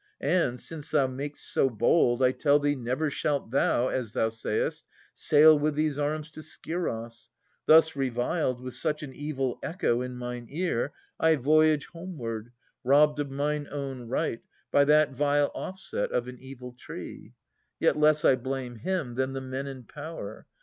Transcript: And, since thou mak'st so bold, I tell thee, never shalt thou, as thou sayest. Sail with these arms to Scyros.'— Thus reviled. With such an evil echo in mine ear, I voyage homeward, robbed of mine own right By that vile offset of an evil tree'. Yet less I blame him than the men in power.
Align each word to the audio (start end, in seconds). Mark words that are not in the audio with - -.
And, 0.23 0.59
since 0.59 0.89
thou 0.89 1.05
mak'st 1.05 1.47
so 1.47 1.69
bold, 1.69 2.23
I 2.23 2.31
tell 2.31 2.57
thee, 2.57 2.73
never 2.73 3.11
shalt 3.11 3.51
thou, 3.51 3.89
as 3.89 4.13
thou 4.13 4.29
sayest. 4.29 4.83
Sail 5.13 5.59
with 5.59 5.75
these 5.75 5.99
arms 5.99 6.31
to 6.31 6.39
Scyros.'— 6.41 7.29
Thus 7.67 7.95
reviled. 7.95 8.61
With 8.61 8.73
such 8.73 9.03
an 9.03 9.13
evil 9.13 9.59
echo 9.61 10.01
in 10.01 10.17
mine 10.17 10.47
ear, 10.49 10.91
I 11.19 11.35
voyage 11.35 11.85
homeward, 11.93 12.51
robbed 12.83 13.19
of 13.19 13.29
mine 13.29 13.67
own 13.69 14.07
right 14.07 14.41
By 14.71 14.85
that 14.85 15.11
vile 15.13 15.51
offset 15.53 16.11
of 16.11 16.27
an 16.27 16.39
evil 16.39 16.73
tree'. 16.73 17.33
Yet 17.79 17.95
less 17.95 18.25
I 18.25 18.37
blame 18.37 18.77
him 18.77 19.13
than 19.13 19.33
the 19.33 19.39
men 19.41 19.67
in 19.67 19.83
power. 19.83 20.47